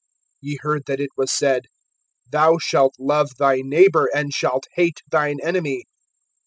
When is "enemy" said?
5.43-5.85